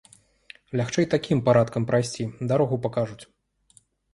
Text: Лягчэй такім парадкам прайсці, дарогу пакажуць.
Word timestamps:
Лягчэй 0.79 1.05
такім 1.13 1.43
парадкам 1.49 1.87
прайсці, 1.91 2.23
дарогу 2.53 2.75
пакажуць. 2.87 3.21